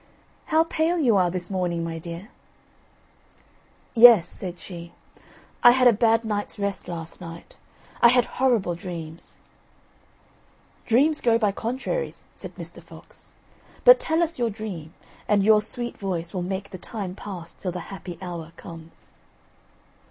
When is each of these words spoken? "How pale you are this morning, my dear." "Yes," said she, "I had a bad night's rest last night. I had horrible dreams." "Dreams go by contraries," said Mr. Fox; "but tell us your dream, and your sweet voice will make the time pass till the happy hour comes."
"How 0.45 0.63
pale 0.63 0.97
you 0.97 1.15
are 1.15 1.29
this 1.29 1.51
morning, 1.51 1.83
my 1.83 1.99
dear." 1.99 2.29
"Yes," 3.93 4.27
said 4.27 4.57
she, 4.57 4.93
"I 5.61 5.73
had 5.73 5.87
a 5.87 5.93
bad 5.93 6.25
night's 6.25 6.57
rest 6.57 6.87
last 6.87 7.21
night. 7.21 7.55
I 8.01 8.07
had 8.07 8.25
horrible 8.41 8.73
dreams." 8.73 9.37
"Dreams 10.87 11.21
go 11.21 11.37
by 11.37 11.51
contraries," 11.51 12.23
said 12.35 12.55
Mr. 12.55 12.81
Fox; 12.81 13.33
"but 13.85 13.99
tell 13.99 14.23
us 14.23 14.39
your 14.39 14.49
dream, 14.49 14.91
and 15.27 15.43
your 15.43 15.61
sweet 15.61 15.95
voice 15.99 16.33
will 16.33 16.41
make 16.41 16.71
the 16.71 16.79
time 16.79 17.13
pass 17.13 17.53
till 17.53 17.71
the 17.71 17.93
happy 17.93 18.17
hour 18.23 18.53
comes." 18.57 19.11